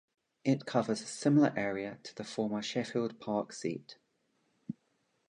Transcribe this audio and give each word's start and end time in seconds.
It 0.43 0.65
covers 0.65 1.01
a 1.01 1.05
similar 1.05 1.53
area 1.55 1.99
to 2.01 2.15
the 2.15 2.23
former 2.23 2.63
Sheffield 2.63 3.19
Park 3.19 3.53
seat. 3.53 3.97